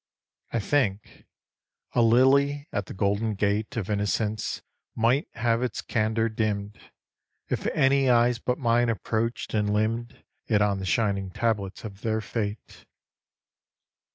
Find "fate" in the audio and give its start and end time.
12.19-12.85